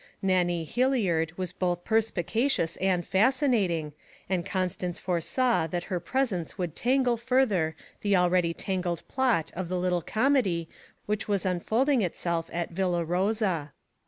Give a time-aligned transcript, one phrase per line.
[0.19, 3.93] Nannie Hilliard was both perspicacious and fascinating,
[4.27, 9.77] and Constance foresaw that her presence would tangle further the already tangled plot of the
[9.77, 10.67] little comedy
[11.05, 13.73] which was unfolding itself at Villa Rosa.